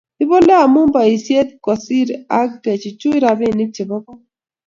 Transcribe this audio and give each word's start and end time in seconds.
Ipole 0.23 0.53
amu 0.63 0.81
boisiet 0.93 1.49
kosir 1.65 2.07
ak 2.39 2.51
kechuchuch 2.63 3.17
rapinik 3.23 3.71
chebo 3.75 3.97
kot 4.05 4.21